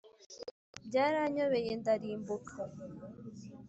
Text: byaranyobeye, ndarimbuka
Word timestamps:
byaranyobeye, 0.85 1.71
ndarimbuka 1.81 2.59